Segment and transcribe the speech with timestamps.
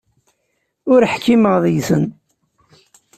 [0.93, 2.05] Ur ḥkimeɣ deg-sen.